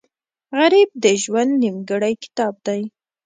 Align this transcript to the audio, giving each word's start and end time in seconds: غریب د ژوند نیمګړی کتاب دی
غریب 0.57 0.89
د 1.03 1.05
ژوند 1.23 1.51
نیمګړی 1.63 2.13
کتاب 2.23 2.53
دی 2.67 2.81